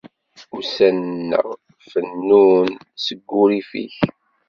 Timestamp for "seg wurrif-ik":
3.05-3.95